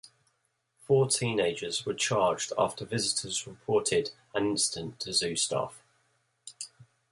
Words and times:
Four 0.83 1.07
teenagers 1.09 1.85
were 1.85 1.93
charged 1.93 2.53
after 2.57 2.85
visitors 2.85 3.45
reported 3.45 4.09
an 4.33 4.47
incident 4.47 4.99
to 5.01 5.13
zoo 5.13 5.35
staff. 5.35 5.83